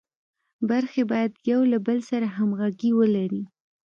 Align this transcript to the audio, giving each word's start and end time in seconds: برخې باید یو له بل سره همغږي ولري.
برخې 0.69 1.01
باید 1.11 1.31
یو 1.51 1.61
له 1.71 1.77
بل 1.87 1.99
سره 2.09 2.27
همغږي 2.35 2.91
ولري. 2.99 3.43